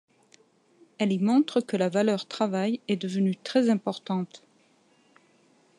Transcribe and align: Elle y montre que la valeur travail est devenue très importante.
Elle 0.97 1.11
y 1.11 1.19
montre 1.19 1.61
que 1.61 1.77
la 1.77 1.87
valeur 1.87 2.27
travail 2.27 2.79
est 2.87 2.95
devenue 2.95 3.35
très 3.37 3.69
importante. 3.69 4.41